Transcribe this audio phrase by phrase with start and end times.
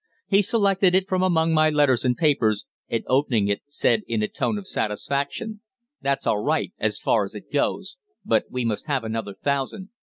[0.27, 4.27] He selected it from among my letters and papers, and, opening it, said in a
[4.27, 5.61] tone of satisfaction
[6.01, 7.99] "That's all right as far as it goes.
[8.25, 9.89] But we must have another thousand."